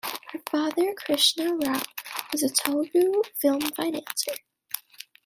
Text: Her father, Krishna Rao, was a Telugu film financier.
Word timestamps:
Her 0.31 0.39
father, 0.49 0.95
Krishna 0.95 1.53
Rao, 1.53 1.79
was 2.31 2.41
a 2.41 2.49
Telugu 2.49 3.21
film 3.39 3.61
financier. 3.61 4.33